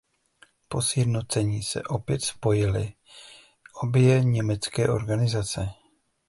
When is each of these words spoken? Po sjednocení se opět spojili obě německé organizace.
Po 0.67 0.81
sjednocení 0.81 1.63
se 1.63 1.83
opět 1.83 2.21
spojili 2.23 2.93
obě 3.73 4.23
německé 4.23 4.89
organizace. 4.89 5.69